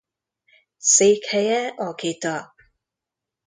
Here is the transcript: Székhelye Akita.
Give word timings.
Székhelye 0.77 1.67
Akita. 1.67 2.53